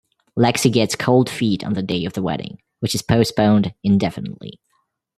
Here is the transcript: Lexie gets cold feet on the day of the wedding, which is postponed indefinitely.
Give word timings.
Lexie 0.35 0.73
gets 0.73 0.95
cold 0.95 1.29
feet 1.29 1.63
on 1.63 1.73
the 1.73 1.83
day 1.83 2.05
of 2.05 2.13
the 2.13 2.23
wedding, 2.23 2.59
which 2.79 2.95
is 2.95 3.03
postponed 3.03 3.75
indefinitely. 3.83 4.59